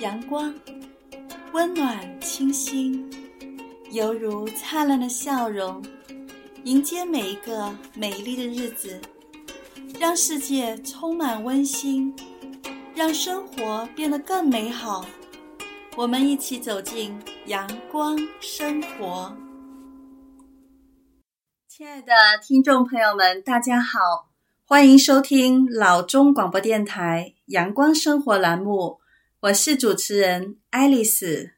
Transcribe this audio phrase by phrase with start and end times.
[0.00, 0.54] 阳光
[1.52, 3.04] 温暖清新，
[3.90, 5.84] 犹如灿烂的笑容，
[6.62, 9.00] 迎接每一个美丽的日子，
[9.98, 12.14] 让世界充满温馨，
[12.94, 15.04] 让生活变得更美好。
[15.96, 19.36] 我们一起走进阳光生活。
[21.66, 22.12] 亲爱的
[22.46, 23.98] 听众朋友们，大家好，
[24.64, 28.97] 欢迎收听老中广播电台阳光生活栏目。
[29.42, 31.50] 我是主持人爱丽丝。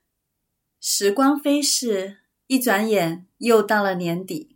[0.83, 4.55] 时光飞逝，一转眼又到了年底，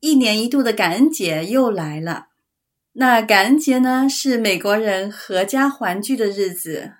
[0.00, 2.30] 一年一度的感恩节又来了。
[2.94, 6.94] 那感恩节呢，是美国人合家欢聚的日子。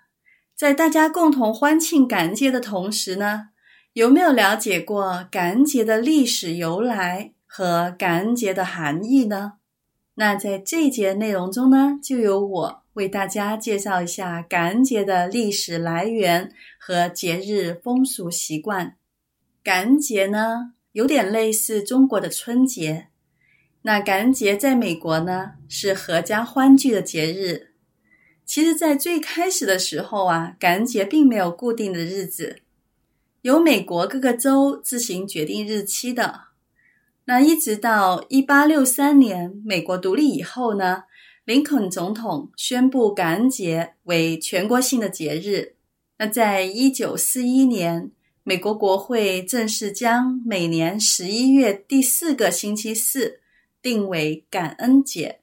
[0.55, 3.49] 在大家共同欢庆感恩节的同时呢，
[3.95, 9.55] 有没有了解过感恩节的历史由来和感恩节的含义呢？
[10.15, 18.97] 那在这一节内容中呢，就由我为大家介绍一下感恩节的历史来源和节日风俗习惯。
[19.63, 23.09] 感恩节呢，有点类似中国的春节。
[23.83, 27.73] 那感恩节在美国呢，是合家欢聚的节日。
[28.47, 32.61] 其实，在最开始的时候啊，感恩节并没有固定的日子，
[33.43, 36.43] 由美国各个州自行决定日期的。
[37.25, 41.05] 那一直到一八六三年美国独立以后呢，
[41.45, 45.77] 林肯总统宣布感恩节为全国性的节日。
[46.19, 48.11] 那在一九四一年，
[48.43, 53.41] 美国国会正式将每年十一月第四个星期四
[53.81, 55.41] 定为感恩节。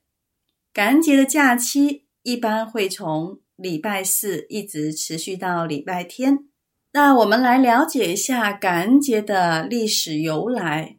[0.72, 2.03] 感恩节的假期。
[2.23, 6.45] 一般会从礼拜四一直持续到礼拜天。
[6.94, 10.97] 那我们来了解一下感恩节的历史由来。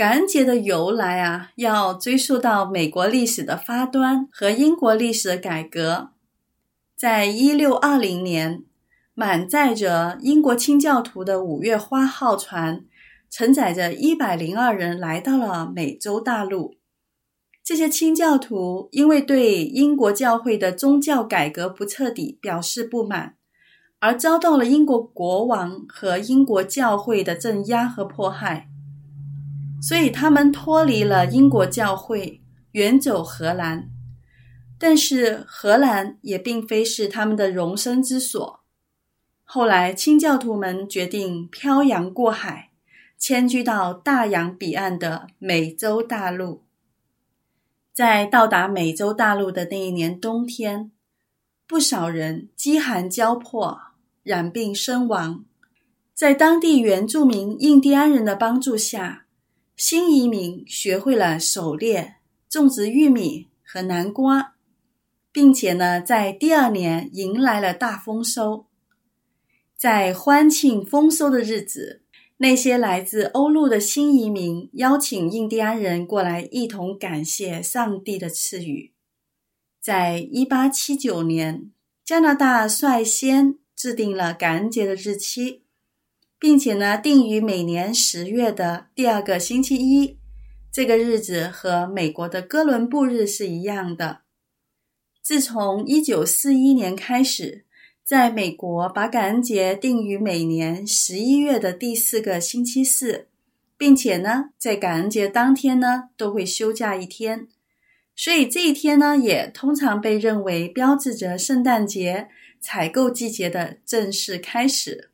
[0.00, 6.12] 感恩节的由来啊，要追溯到美国历史的发端和英国历史的改革。
[6.96, 8.64] 在一六二零年，
[9.12, 12.86] 满载着英国清教徒的五月花号船，
[13.28, 16.76] 承载着一百零二人来到了美洲大陆。
[17.62, 23.34] 这些清教徒因为对英国教会的宗教改革不彻底表示不满，
[23.98, 28.69] 而遭到了英国国王和英国教会的镇压和迫害，
[29.80, 32.40] 所以他们脱离了英国教会，
[32.72, 33.88] 远走荷兰。
[34.78, 38.60] 但是荷兰也并非是他们的容身之所。
[39.44, 42.70] 后来，清教徒们决定漂洋过海，
[43.18, 46.62] 迁居到大洋彼岸的美洲大陆。
[47.92, 50.92] 在到达美洲大陆的那一年冬天，
[51.66, 53.78] 不少人饥寒交迫、
[54.22, 55.44] 染病身亡。
[56.14, 59.26] 在当地原住民印第安人的帮助下，
[59.80, 62.16] 新移民学会了狩猎、
[62.50, 64.54] 种植玉米和南瓜，
[65.32, 68.66] 并且呢，在第二年迎来了大丰收。
[69.78, 72.02] 在欢庆丰收的日子，
[72.36, 78.92] 那些来自欧陆的新移民邀请印第安人过来，一同感谢上帝的赐予。
[79.80, 81.70] 在一八七九年，
[82.04, 85.62] 加拿大率先制定了感恩节的日期，
[86.40, 90.18] 并且呢，定于每年十月的第二个星期一。
[90.72, 94.22] 这个日子和美国的哥伦布日是一样的。
[95.22, 97.66] 自从一九四一年开始。
[98.02, 103.28] 在美国，把感恩节定于每年十一月的第四个星期四，
[103.78, 107.46] 并且呢，在感恩节当天呢，都会休假一天，
[108.16, 112.26] 所以这一天呢，也通常被认为标志着圣诞节
[112.58, 115.09] 采购季节的正式开始。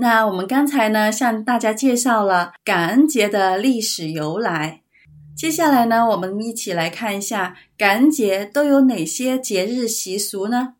[0.00, 4.82] 那我们刚才呢，向大家介绍了感恩节的历史由来，
[5.36, 10.74] 接下来呢，我们一起来看一下感恩节都有哪些节日习俗呢？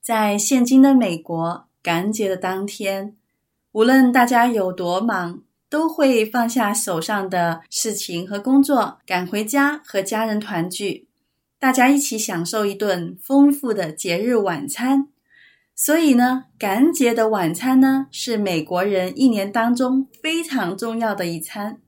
[0.00, 3.14] 在现今的美国，感恩节的当天，
[3.72, 11.06] 无论大家有多忙，都会放下手上的事情和工作，赶回家和家人团聚，
[11.58, 15.11] 大家一起享受一顿丰富的节日晚餐。
[15.74, 21.80] 所以呢，感恩节的晚餐呢，是美国人一年当中非常重要的一餐，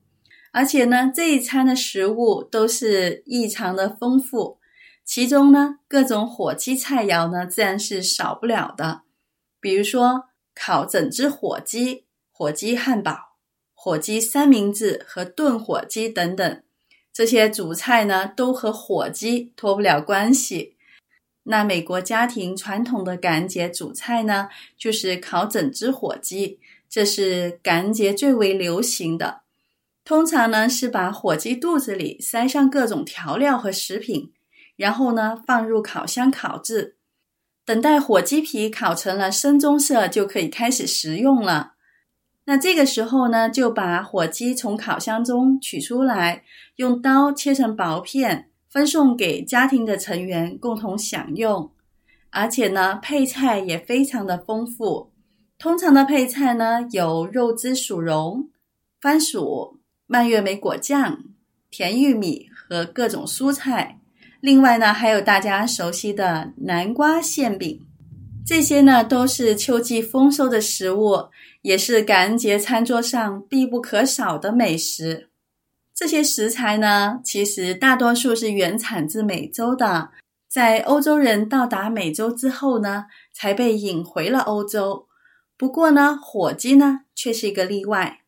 [0.51, 4.59] 而且呢，这一餐的食物都是异常的丰富。
[5.05, 9.03] 其中呢，各种火鸡菜肴呢，自然是少不了的。
[9.61, 10.23] 比如说，
[10.55, 13.37] 烤整只火鸡、火鸡汉堡、
[13.73, 16.63] 火鸡三明治和炖火鸡等等，
[17.13, 20.74] 这些主菜呢，都和火鸡脱不了关系。
[21.45, 26.59] 那美国家庭传统的感恩节主菜呢，就是烤整只火鸡，
[26.89, 29.41] 这是感恩节最为流行的。
[30.03, 34.31] 通常呢，是把火鸡肚子里塞上各种调料和食品。
[34.77, 36.97] 然后呢，放入烤箱烤制。
[37.63, 41.75] 等待火鸡皮烤成了深棕色，就可以开始食用了。
[42.43, 46.43] 那这个时候呢，就把火鸡从烤箱中取出来，
[46.75, 51.71] 用刀切成薄片，分送给家庭的成员共同享用。
[52.29, 55.13] 而且呢，配菜也非常的丰富。
[55.57, 58.49] 通常的配菜呢，有肉汁薯蓉、
[58.99, 61.23] 番薯、蔓越莓果酱、
[61.71, 64.01] 甜玉米和各种蔬菜。
[64.41, 67.81] 另外呢，还有大家熟悉的南瓜馅饼。
[68.45, 71.29] 这些呢，都是秋季丰收的食物，
[71.61, 75.29] 也是感恩节餐桌上必不可少的美食。
[75.95, 80.09] 这些食材呢，其实大多数是原产自美洲的，
[80.49, 85.07] 在欧洲人到达美洲之后呢，才被引回了欧洲。
[85.55, 88.19] 不过呢，火鸡呢，却是一个例外。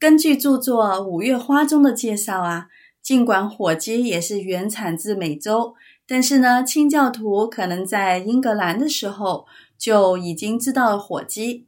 [0.00, 2.66] 根据著作《五月花》中的介绍啊，
[3.00, 5.76] 尽管火鸡也是原产自美洲。
[6.08, 9.46] 但是呢，清教徒可能在英格兰的时候
[9.78, 11.66] 就已经知道了火鸡。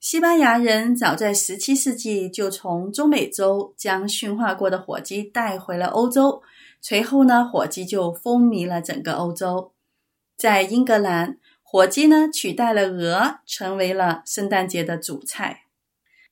[0.00, 6.42] 西班牙人早在十七世纪就从中美洲将驯化过的火鸡带回了欧洲，
[6.80, 9.72] 随后呢，火鸡就风靡了整个欧洲。
[10.38, 15.64] 在英格兰，火鸡呢取代了鹅，成为了圣诞节的主菜。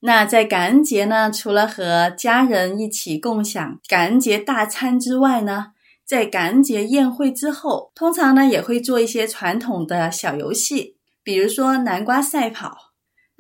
[0.01, 5.73] 那在感恩节呢，除了和家人一起共享感恩节大餐之外呢，
[6.07, 12.88] 在感恩节宴会之后，通常呢也会做一些传统的小游戏，比如说南瓜赛跑。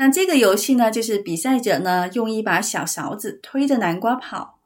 [0.00, 4.60] 那这个游戏呢，就是比赛者呢用一把小勺子推着南瓜跑。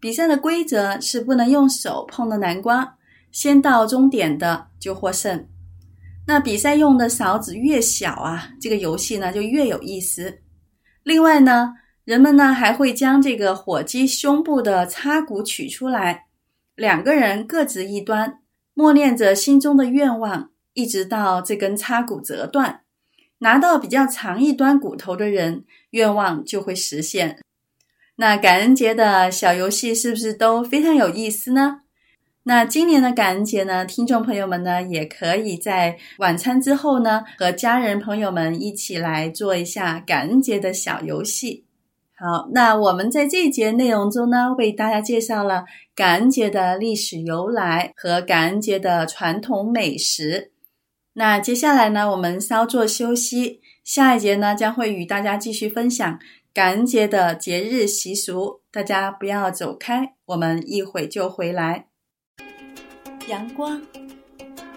[0.00, 2.96] 比赛的规则是不能用手碰的南瓜，
[3.30, 5.46] 先到终点的就获胜。
[6.26, 10.40] 那比赛用的勺子越小啊，这个游戏呢就越有意思。
[11.04, 11.74] 另外呢，
[12.04, 16.26] 人们呢还会将这个火鸡胸部的叉骨取出来。
[16.74, 18.40] 两个人各执一端，
[18.74, 22.81] 默念着心中的愿望，一直到这根叉骨折断。
[23.42, 27.38] 拿到比较长一端骨头的人，愿望就会实现。
[28.16, 31.80] 那感恩节的小游戏是不是都非常有意思呢？
[32.44, 41.64] 那今年的感恩节呢，听众朋友们呢，也可以在晚餐之后呢，和家人朋友们一起来做一下感恩节的小游戏。
[42.14, 45.64] 好，那我们在这节内容中呢，为大家介绍了
[45.96, 50.52] 感恩节的历史由来和感恩节的传统美食。
[51.14, 56.18] 那接下来呢，我们稍作休息，下一节呢将会与大家继续分享
[56.54, 58.62] 感恩节的节日习俗。
[58.70, 61.88] 大家不要走开，我们一会就回来。
[63.28, 63.80] 阳光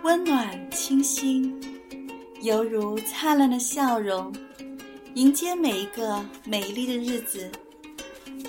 [0.04, 1.58] 温暖清新，
[2.42, 4.34] 犹如灿烂的笑容。
[5.14, 7.50] 迎接每一个美丽的日子，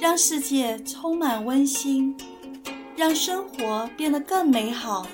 [0.00, 2.16] 让世界充满温馨，
[2.96, 5.06] 让生活变得更美好。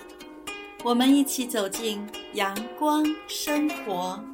[0.82, 2.04] 我们一起走进
[2.34, 4.24] 阳光生活。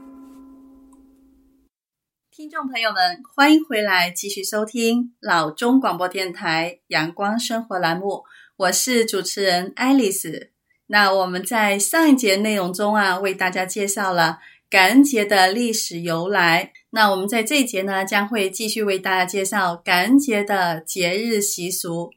[2.30, 8.22] 听众朋友们，欢迎回来，继续收听老中广播电台阳光生活栏目。
[8.56, 10.52] 我是主持人爱丽丝。
[10.86, 14.38] 那我们在上一节内容中啊，为大家介绍了
[14.70, 16.72] 感恩节的历史由来。
[16.90, 22.12] 那我们在这一节呢，将会继续为大家介绍感恩节的节日习俗。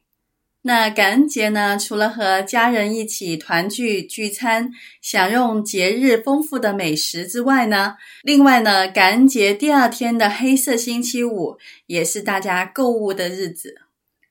[0.64, 4.70] 那感恩节呢，除了和家人一起团聚聚餐，
[5.00, 13.82] 享用节日丰富的美食之外呢，另外呢，感恩节第二天的黑色星期五也是大家购物的日子。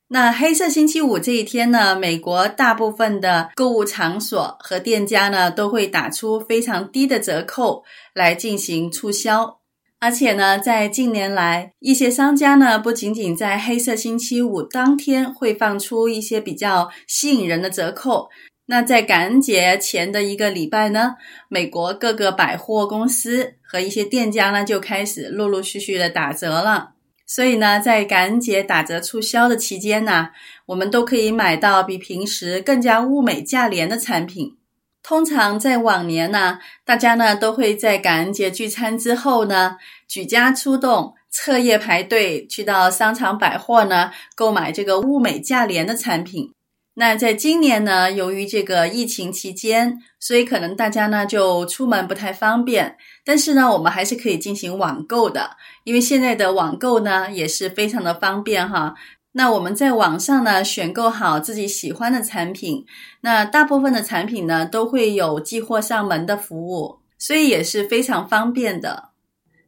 [0.08, 7.84] 那黑色星期五这一天呢，美国大部分的购物场所和店家呢，都会打出非常低的折扣
[8.14, 9.61] 来进行促销。
[10.02, 18.30] 而且呢，在近年来，一些商家呢，不仅仅在黑色星期五当天会放出一些比较吸引人的折扣，
[18.66, 21.18] 那在感恩节前的一个礼拜呢，
[21.50, 26.94] 美国各个百货公司和一些店家呢，就开始陆陆续续的打折了。
[27.28, 30.30] 所以呢，在感恩节打折促销的期间呢，
[30.66, 34.58] 我们都可以买到比平时更加物美价廉的产品。
[35.04, 39.78] 通常在往年呢，大家呢都会在感恩节聚餐之后呢，
[40.08, 46.54] 举家出动，彻夜排队去到商场百货呢购买这个物美价廉的产品。
[46.94, 55.52] 那在今年呢，由于这个疫情期间，所以可能大家呢就出门不太方便，但是呢，我们还是可以进行网购的，
[55.86, 58.94] 因为现在的网购呢也是非常的方便哈。
[59.34, 62.86] 那我们在网上呢选购好自己喜欢的产品，
[63.22, 69.10] 那大部分的产品呢都会有寄货上门的服务，所以也是非常方便的。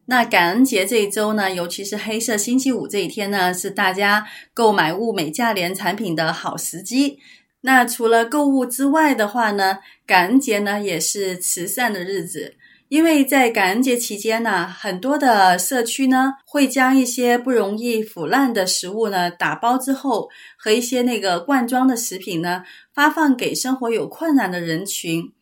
[0.07, 7.19] 那感恩节这一周呢，尤其是黑色星期五这一天呢，是大家购买物美价廉产品的好时机。
[7.61, 12.57] 那除了购物之外的话呢，感恩节呢也是慈善的日子，
[12.93, 25.33] 因为在感恩节期间呢，很多的社区呢会将一些不容易腐烂的食物呢打包之后，和一些那个罐装的食品呢发放给生活有困难的人群。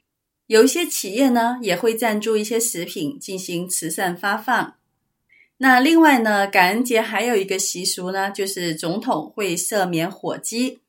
[0.47, 4.75] 有一些企业呢也会赞助一些食品进行慈善发放。
[5.57, 10.79] 那另外呢，感恩节还有一个习俗呢，就是总统会赦免火鸡。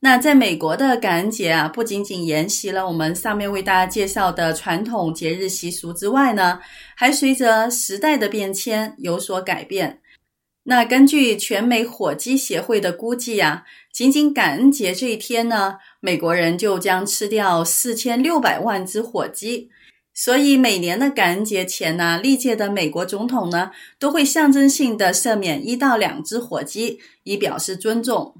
[0.00, 6.60] 那在美国的感恩节啊，不仅仅沿袭了我们上面为大家介绍的传统节日习俗之外呢，
[6.94, 10.00] 还随着时代的变迁有所改变。
[10.62, 19.70] 那根据全美火鸡协会的估计啊，仅仅感恩节这一天呢，美国人就将吃掉四千六百万只火鸡。
[20.14, 28.34] 所以每年的感恩节前呢，历届的美国总统呢，都会象征性的赦免一到两只火鸡，以表示尊重。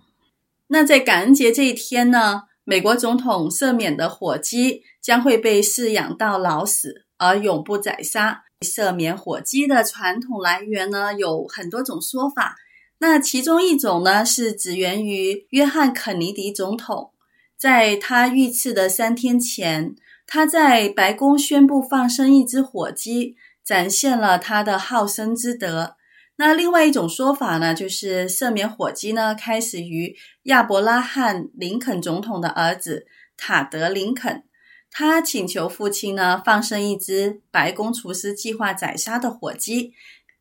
[0.69, 8.45] 那在感恩节这一天呢，美国总统赦免的火鸡将会被饲养到老死，而永不宰杀。
[8.67, 12.57] 赦免火鸡的传统来源呢，有很多种说法。
[12.99, 17.13] 那其中一种呢，是指源于约翰肯尼迪总统，
[17.57, 19.95] 在他遇刺的三天前，
[20.27, 25.95] 他在白宫宣布放生一只火鸡，展现了他的好生之德。
[26.41, 34.45] 那另外一种说法呢，就是赦免火鸡呢，开始于亚伯拉罕·林肯总统的儿子塔德·林肯，
[34.89, 39.95] 他请求父亲呢放生一只白宫厨师计划宰杀的火鸡，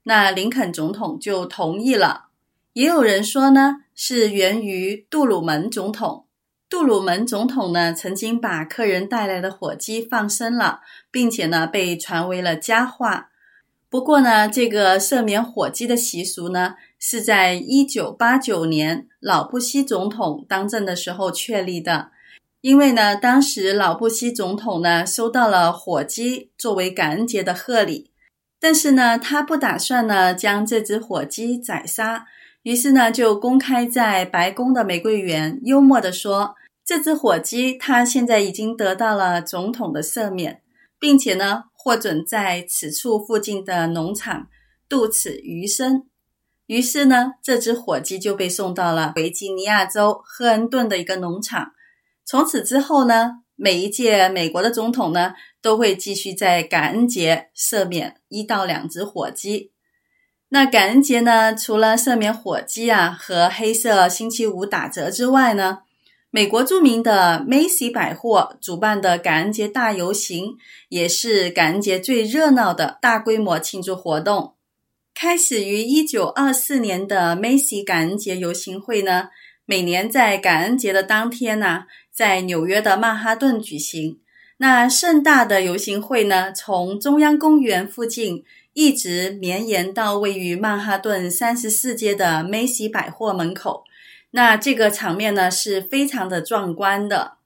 [0.04, 2.28] 那林肯总统就同意了。
[2.74, 6.28] 也有人说呢，是源于杜鲁门总统，
[6.70, 13.32] 杜鲁门总统呢曾经把客人带来的火鸡放生了，并且呢被传为了佳话。
[13.90, 22.12] 不过呢，这个赦免火鸡的习俗呢，是在一九八九年老布希总统当政的时候确立的。
[22.60, 28.12] 因为呢，当时老布希总统呢收到了火鸡作为感恩节的贺礼，
[28.60, 32.26] 但是呢，他不打算呢将这只火鸡宰杀，
[32.64, 40.62] 于是呢就公开在白宫的玫瑰园幽默地说：“这只火鸡它现在已经得到了总统的赦免，
[41.00, 44.48] 并且呢。”获准在此处附近的农场
[44.90, 46.08] 度此余生。
[46.66, 51.72] 于是呢，这只火鸡就被送到了维吉尼亚州赫恩顿的一个农场。
[52.26, 59.72] 从此之后呢，每一届美国的总统呢，都会继续在感恩节赦免一到两只火鸡。
[60.50, 65.80] 那感恩节呢，除了赦免火鸡啊和黑色星期五打折之外呢，
[66.38, 70.56] 美国著名的 Macy 百货主办的感恩节大游行，
[70.88, 74.54] 也是感恩节最热闹的大规模庆祝活动。
[75.16, 79.30] 开始于一九二四年的 Macy 感恩节游行会呢，
[79.66, 84.20] 每年在感恩节的当天呢，在纽约的曼哈顿举行。
[84.58, 93.86] 那盛大的游行会呢，从中央公园附近一直绵延到位于曼哈顿三十四街的 Macy 百货门口。
[94.38, 97.38] 那这个场面呢，是非常的壮观的，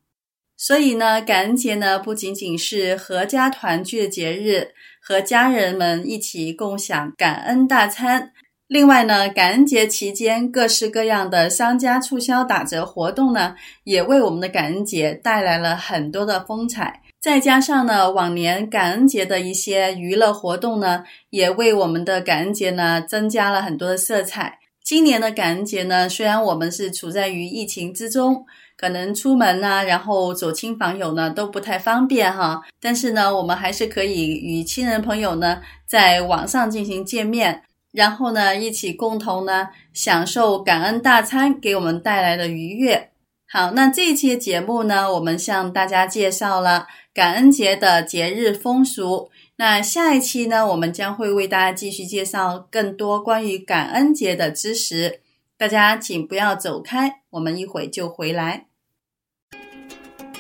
[0.58, 8.34] 所以呢，感恩节呢不仅仅是合家团聚的节日，和家人们一起共享感恩大餐。
[8.68, 13.56] 另外呢，感恩节期间各式各样的商家促销打折活动呢，
[13.86, 17.02] 也为我们的感恩节带来了很多的风采。
[17.22, 24.60] 再加上呢，往年感恩节的一些娱乐活动呢，也为我们的感恩节呢增加了很多的色彩。
[24.92, 28.46] 今年的感恩节呢，虽然我们是处在于疫情之中，
[28.76, 43.12] 可能出门啊，然后走亲访友呢都不太方便哈，但是呢，我们还是可以与亲人朋友呢在网上进行见面，然后呢一起共同呢享受感恩大餐给我们带来的愉悦。
[43.48, 49.30] 好，那这一期节目呢，我们向大家介绍了感恩节的节日风俗。
[49.62, 55.22] 那下一期呢，我们将会为大家继续介绍更多关于感恩节的知识。
[55.56, 58.66] 大家请不要走开，我们一会就回来。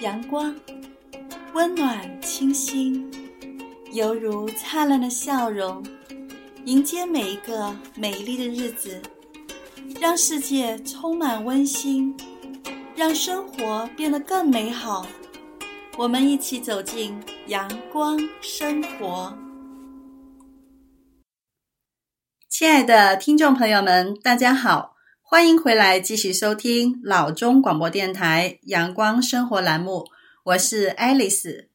[0.01, 0.55] 阳光
[1.53, 3.11] 温暖清新，
[3.93, 5.85] 犹如灿烂的笑容，
[6.65, 8.99] 迎接每一个美丽的日子，
[9.99, 12.17] 让世界充满温馨，
[12.95, 15.05] 让生活变得更美好。
[15.95, 17.15] 我们一起走进
[17.51, 19.37] 阳光生活。
[22.47, 30.05] 亲爱的听众朋友们，大家好，欢迎回来继续收听老中广播电台阳光生活栏目，
[30.45, 31.67] 我是爱丽丝。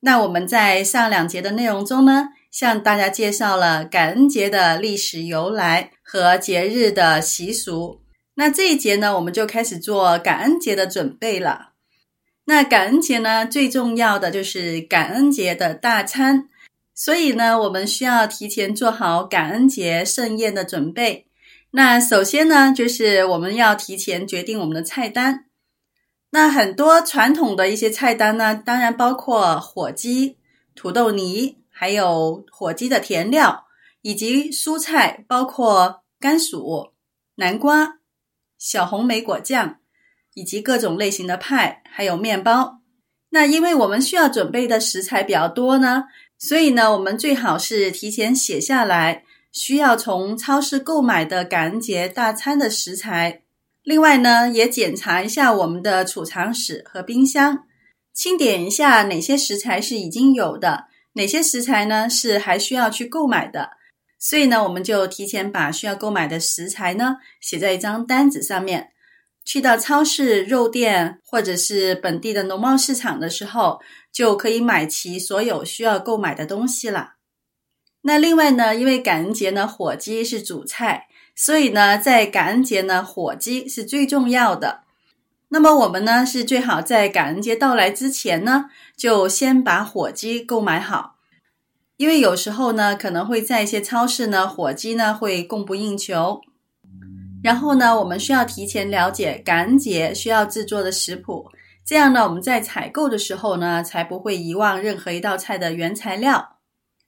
[0.00, 8.02] 那我们在上两节的内容中呢，向大家介绍了感恩节的历史由来和节日的习俗。
[8.34, 11.70] 那这一节呢，我们就开始做感恩节的准备了。
[12.46, 16.48] 那感恩节呢，最重要的就是感恩节的大餐。
[16.94, 21.26] 所以呢，我们需要提前做好感恩节盛宴的准备。
[21.72, 25.46] 那首先呢，就是我们要提前决定我们的菜单。
[26.30, 30.36] 那很多传统的一些菜单呢，当然包括火鸡、
[30.76, 33.66] 土豆泥，还有火鸡的填料，
[34.02, 36.92] 以及蔬菜，包括甘薯、
[37.36, 37.98] 南瓜、
[38.56, 39.78] 小红莓果酱，
[40.34, 42.80] 以及各种类型的派，还有面包。
[43.30, 46.04] 那因为我们需要准备的食材比较多呢，
[46.38, 49.24] 所以呢，我们最好是提前写下来。
[49.52, 53.42] 需要从超市购买的感恩节大餐的食材，
[53.84, 57.64] 另外呢，也检查一下我们的储藏室和冰箱，
[58.12, 63.70] 清点一下哪些食材是已经有的，哪些食材呢是还需要去购买的。
[64.18, 68.90] 所以呢，我们就提前把需要购买的食材呢写在一张单子上面，
[69.44, 77.14] 去到超市、肉店或者是本地的农贸市场的时候，就可以买齐所有需要购买的东西了。
[78.02, 84.82] 那另外呢，因为感恩节呢，火鸡是主菜，所以呢，在感恩节呢，火鸡是最重要的。
[85.48, 91.16] 那么我们呢，是最好在感恩节到来之前呢，就先把火鸡购买好，
[91.96, 96.40] 因为有时候呢，可能会在一些超市呢，火鸡呢会供不应求。
[97.44, 101.50] 然后呢，我们需要提前了解感恩节需要制作的食谱，
[101.84, 106.56] 这样呢，我们在采购的时候呢，才不会遗忘任何一道菜的原材料。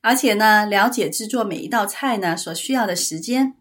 [0.02, 3.54] 而且呢，了解制作每一道菜呢所需要的时间。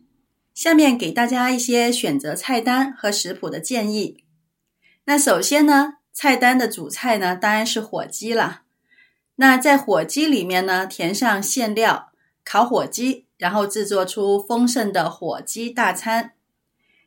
[0.54, 4.26] 下面给大家一些选择菜单和食谱的建议。
[5.06, 8.64] 那首先呢，菜单的主菜呢当然是火鸡了。
[9.38, 12.10] 那在火鸡里面呢，填上馅料，
[12.44, 16.34] 烤火鸡，然后制作出丰盛的火鸡大餐。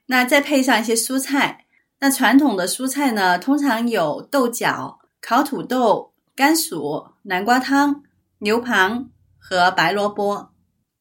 [0.09, 1.65] 那再配上一些蔬菜。
[2.01, 8.03] 那传统的蔬菜呢，通常有豆角、烤土豆、甘薯、南瓜汤、
[8.41, 9.09] 牛蒡。
[9.41, 10.51] 和白萝卜。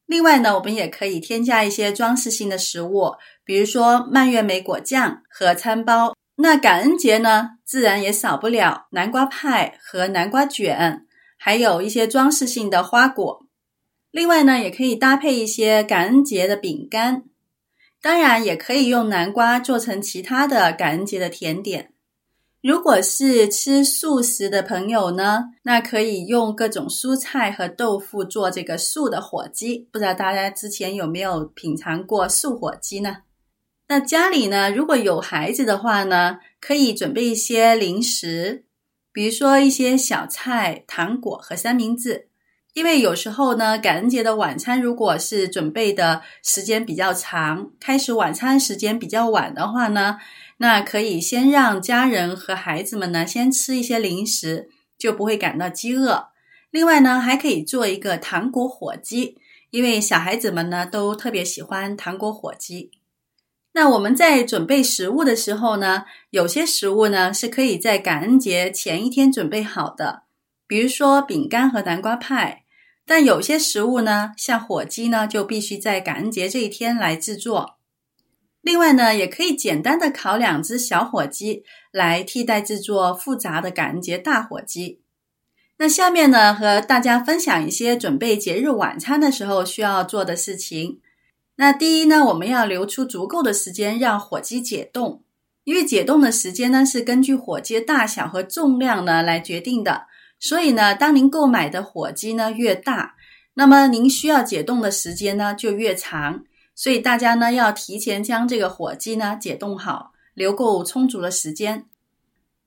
[0.06, 6.14] 另外呢，我们也可以添加一些装饰性的食物，比如说蔓越莓果酱和餐包。
[6.36, 11.04] 那感恩节呢，自然也少不了南瓜派和南瓜卷，
[11.36, 13.44] 还有一些装饰性的花果。
[14.10, 17.24] 另外呢，也可以搭配一些感恩节的饼干。
[18.00, 21.92] 当然，也可以用南瓜做成其他的感恩节的甜点。
[22.60, 29.88] 如果是吃素食的朋友呢，那可以用各种蔬菜和豆腐做这个素的火鸡。
[29.92, 33.18] 不知道大家之前有没有品尝过素火鸡呢？
[33.86, 38.64] 那家里呢，如果有孩子的话呢，可以准备一些零食，
[39.12, 42.28] 比如说一些小菜、糖果和三明治。
[42.78, 50.18] 因为有时候呢，感恩节的晚餐如果是准备的时间比较长，开始晚餐时间比较晚的话呢，
[50.58, 56.28] 那可以先让家人和孩子们呢先吃一些零食，就不会感到饥饿。
[56.70, 59.38] 另外呢，还可以做一个糖果火鸡，
[59.70, 62.92] 因为小孩子们呢都特别喜欢糖果火鸡。
[63.72, 70.22] 那我们在准备食物的时候呢，有些食物呢是可以在感恩节前一天准备好的，
[70.68, 72.62] 比如说饼干和南瓜派。
[73.08, 77.78] 但有些食物呢，像火鸡呢，就必须在感恩节这一天来制作。
[78.60, 85.00] 另外呢，也可以简单的烤两只小火鸡来替代制作复杂的感恩节大火鸡。
[85.78, 91.00] 那下面呢，和大家分享一些准备节日晚餐的时候需要做的事情。
[91.56, 95.22] 那第一呢，我们要留出足够的时间让火鸡解冻，
[95.64, 100.07] 因为解冻的时间呢是根据火鸡大小和重量呢来决定的。
[100.40, 103.16] 所以呢，当您购买的火鸡呢越大，
[103.54, 106.44] 那么您需要解冻的时间呢就越长。
[106.74, 111.86] 所以大家呢要提前将这个火鸡呢解冻好，留够充足的时间。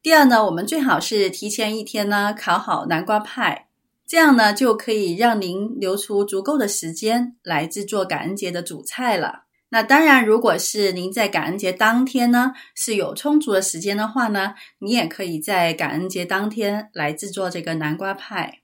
[0.02, 3.68] 第二呢，我们最好是提前一天呢烤好南瓜派，
[4.06, 9.44] 这样呢就可以让您留出足够的时间来制作感恩节的主菜了。
[9.74, 18.60] 那当然，如果是您在感恩节当天呢是有充足的时间的话呢，你也可以在感恩节当天来制作这个南瓜派。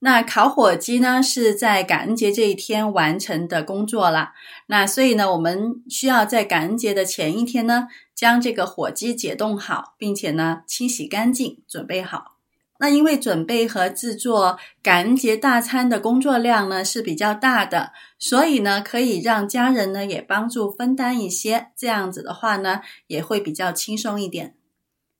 [0.00, 4.32] 那烤火鸡呢，是在感恩节这一天完成的工作了。
[4.66, 12.37] 那所以呢，我们需要在感恩节的前一天呢，将这个火鸡解冻好，并且呢，清洗干净，准备好。
[12.80, 21.68] 那因为准备和制作感恩节大餐的工作量呢是比较大的，所以呢，可以让家人呢也帮助分担一些。
[21.76, 24.54] 这样子的话呢，也会比较轻松一点。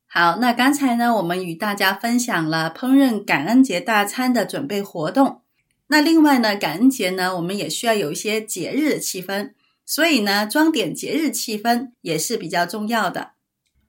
[0.06, 5.42] 好，那刚才呢，我们与大家分享了烹饪感恩节大餐的准备活动。
[5.88, 9.52] 那另外呢，感恩节呢，我们也需要有一些节日的气氛，
[9.84, 13.32] 所以呢，装点节日气氛也是比较重要的。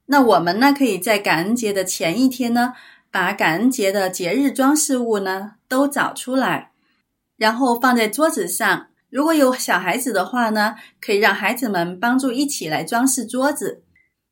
[0.07, 2.73] 那我们呢，可以在感恩节的前一天呢，
[3.11, 6.71] 把感恩节的节日装饰物呢都找出来，
[7.37, 8.87] 然后放在桌子上。
[9.09, 13.83] 如果有小孩子的话呢，可以让孩子们帮助一起来装饰桌子，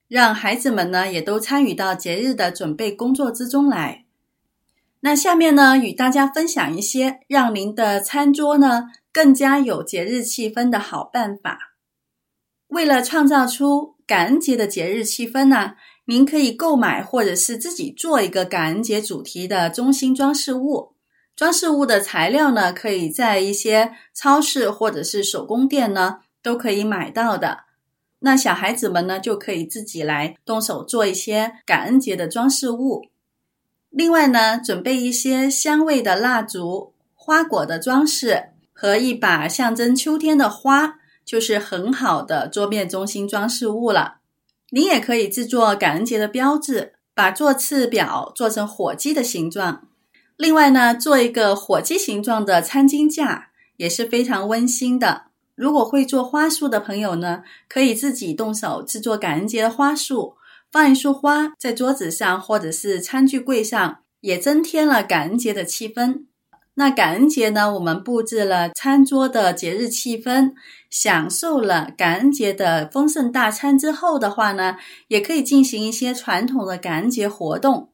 [0.07, 4.05] 让孩子们呢也都参与到节日的准备工作之中来。
[4.99, 11.75] 那下面呢，与大家分享一些让您的餐桌呢更加有节日气氛的好办法。
[12.67, 15.75] 为了创造出感恩节的节日气氛呢，
[16.09, 20.93] 您可以购买或者是自己做一个感恩节主题的中心装饰物。
[21.35, 27.65] 装饰物的材料呢，可以在一些超市或者是手工店呢都可以买到的。
[28.19, 33.09] 那小孩子们呢，就可以自己来动手做一些感恩节的装饰物。
[33.89, 44.16] 另外呢，准备一些香味的蜡烛、花果的装饰和一把象征秋天的花，就是很好的桌面中心装饰物了。
[44.71, 49.87] 您也可以制作感恩节的标志，把座次表做成火鸡的形状。
[50.35, 55.27] 另外呢，做一个火鸡形状的餐巾架也是非常温馨的。
[55.55, 60.35] 如果会做花束的朋友呢，可以自己动手制作感恩节的花束，
[60.71, 66.25] 放一束花在桌子上或者是餐具柜上，也增添了感恩节的气氛。
[66.79, 70.53] 那感恩节呢，我们布置了餐桌的节日气氛，
[70.91, 77.89] 享受了感恩节的丰盛大餐之后的话呢，也可以进行一些传统的感恩节活动。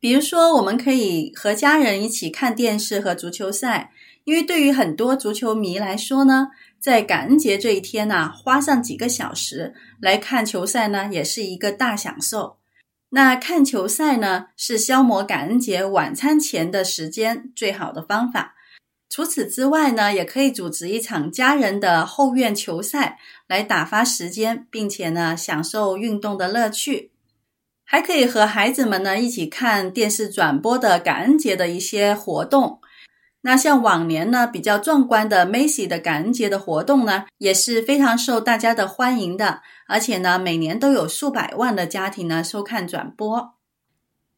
[0.00, 3.92] 比如说，我们可以和家人一起看电视和足球赛，
[4.24, 6.48] 因为对于很多足球迷来说呢，
[6.80, 12.56] 在感恩节这一天呢，花上几个小时来看球赛呢，也是一个大享受。
[13.10, 18.54] 那看球赛呢，是消磨感恩节晚餐前的时间最好的方法。
[19.08, 27.12] 除此之外呢，也可以组织一场家人的后院球赛来打发时间，并且呢，享受运动的乐趣。
[27.84, 32.80] 还可以和孩子们呢一起看电视转播的感恩节的一些活动。
[33.42, 39.62] 那像往年呢比较壮观的 Macy 的感恩节的活动呢，也是非常受大家的欢迎的。
[39.88, 43.54] 而且呢，每年都有数百万的家庭呢收看转播。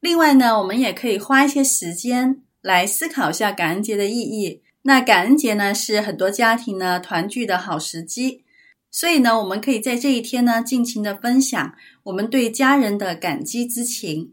[0.00, 4.62] 另外呢，我们也可以花一些时间来思考一下感恩节的意义。
[4.82, 8.44] 那感恩节呢，是很多家庭呢团聚的好时机。
[8.90, 14.32] 所以呢，我们可以在这一天呢，尽情的分享我们对家人的感激之情。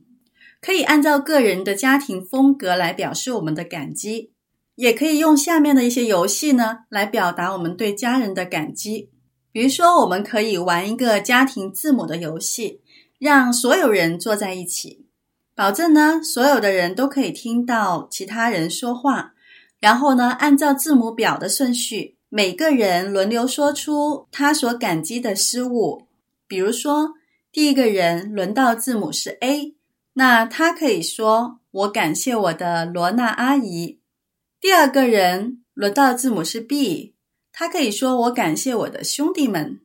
[0.61, 4.31] 可以按照个人的家庭风格来表示我们的感激，
[4.75, 9.09] 也可以用下面的一些游戏呢，来表达我们对家人的感激。
[9.55, 12.81] 比如说，我们可以玩一个家庭字母的游戏，
[13.17, 15.07] 让所有人坐在一起，
[15.55, 19.33] 保证呢，所有的人都可以听到其他人说话，
[19.79, 22.17] 然后呢，按照字母表的顺序。
[22.27, 26.09] 每个人轮流说出他所感激的事物，
[26.49, 27.13] 比如说，
[27.49, 29.77] 第一个人轮到字母是 A，
[30.15, 34.01] 那他可以说：“我感谢我的罗娜阿姨。”
[34.59, 37.14] 第二个人轮到字母是 B，
[37.57, 39.79] 他可以说：“我感谢我的兄弟们。”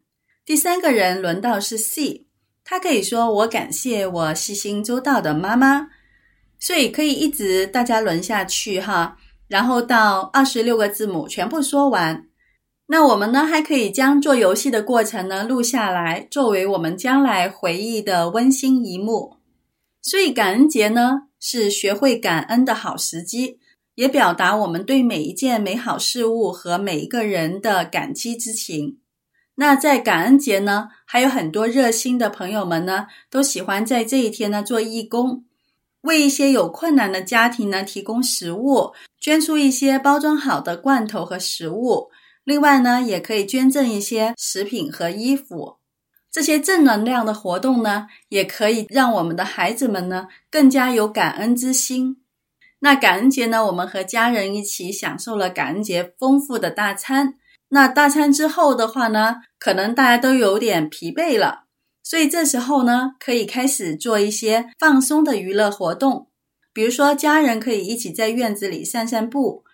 [0.44, 2.26] 第三个人轮到是 C，
[2.64, 5.90] 他可以说：“我感谢我细心周到的妈妈。”
[6.59, 12.26] 所以可以一直大家轮下去哈，然后到二十六个字母全部说完。
[12.88, 19.37] 那我们呢，还可以将做游戏的过程呢录下来，作为我们将来回忆的温馨一幕。
[20.02, 23.61] 所以感恩节呢，是学会感恩的好时机，
[23.94, 28.98] 也表达我们对每一件美好事物和每一个人的感激之情。
[29.57, 35.44] 那在感恩节呢，还有很多热心的朋友们呢，都喜欢在这一天呢做义工，
[36.03, 42.09] 为一些有困难的家庭呢提供食物，捐出一些包装好的罐头和食物。
[42.42, 45.76] 另外呢，也可以捐赠一些食品和衣服。
[46.33, 52.19] 这些正能量的活动呢，也可以让我们的孩子们呢更加有感恩之心。
[52.81, 57.35] 那感恩节呢，我们和家人一起享受了感恩节丰富的大餐。
[57.69, 61.66] 那大餐之后的话呢，可能大家都有点疲惫了，
[62.03, 66.29] 所以这时候呢，可以开始做一些放松的娱乐活动，
[66.73, 69.64] 比如说家人可以一起在院子里散散步。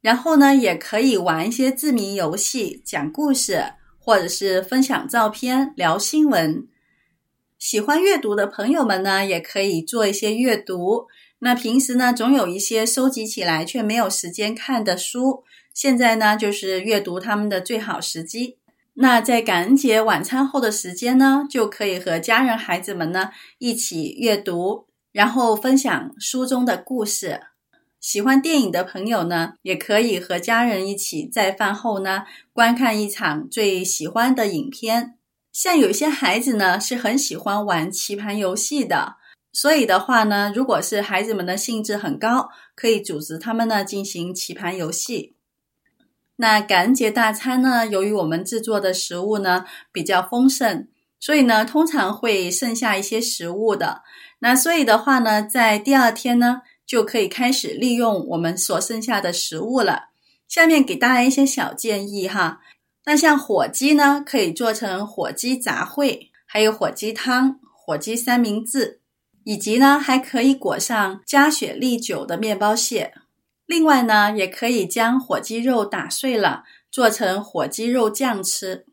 [0.00, 6.66] 然后呢，也可以玩一些字谜游戏、讲故事，或者是分享照片、聊新闻。
[7.56, 11.06] 喜欢阅读的朋友们呢，也可以做一些阅读。
[11.44, 15.42] 那平时呢，总有一些收集起来却没有时间看的书，
[15.74, 18.58] 现在呢，就是阅读他们的最好时机。
[18.94, 27.40] 那在感恩节晚餐后的时间呢，就可以和家人、孩子们呢一起阅读，然后分享书中的故事。
[28.00, 35.14] 喜欢电影的朋友呢，也可以和家人一起在饭后呢观看一场最喜欢的影片。
[35.52, 39.16] 像有些孩子呢是很喜欢玩棋盘游戏的，
[39.52, 45.36] 所以的话呢，如果是孩子们的兴致很高，可以组织他们呢进行棋盘游戏。
[46.36, 50.88] 那感恩节大餐呢，由于我们制作的食物呢比较丰盛，
[51.20, 54.02] 所以呢通常会剩下一些食物的。
[54.38, 60.08] 那所以的话呢，在第二天呢就可以开始利用我们所剩下的食物了。
[60.48, 62.60] 下面给大家一些小建议哈。
[63.04, 69.01] 那像火鸡呢，可以做成火鸡杂烩，还有火鸡汤、火鸡三明治，
[69.44, 73.14] 以及呢还可以裹上加雪利酒的面包屑。
[73.66, 78.84] 另外呢，也可以将火鸡肉打碎了，做成火鸡肉酱吃。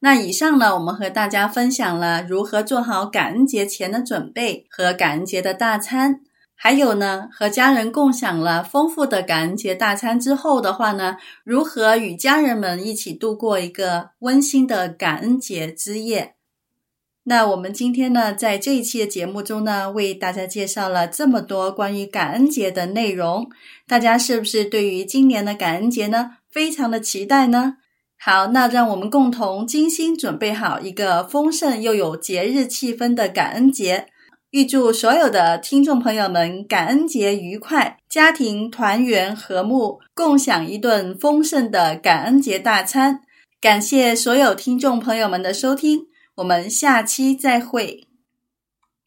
[0.00, 6.20] 那以上呢，我们和大家分享了如何做好感恩节前的准备和感恩节的大餐。
[6.54, 16.34] 还有呢，和家人共享了丰富的感恩节大餐之后的话呢，如何与家人们一起度过一个温馨的感恩节之夜？
[17.24, 23.48] 那我们今天呢，在这一期的节目中呢，为大家介绍了这么多关于感恩节的内容，
[23.86, 27.74] 大家是不是对于今年的感恩节呢，非常的期待呢？
[28.18, 34.06] 好，那让我们共同精心准备好一个丰盛又有节日气氛的感恩节。
[34.50, 43.20] 预祝所有的听众朋友们感恩节愉快，家庭团圆和睦，共享一顿丰盛的感恩节大餐。
[43.60, 46.06] 感谢所有听众朋友们的收听，
[46.40, 48.09] 我们下期再会。